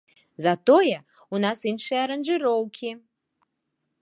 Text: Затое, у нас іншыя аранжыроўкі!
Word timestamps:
Затое, 0.45 0.95
у 1.35 1.41
нас 1.45 1.61
іншыя 1.73 2.01
аранжыроўкі! 2.07 2.89